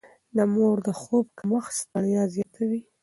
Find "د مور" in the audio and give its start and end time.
0.35-0.77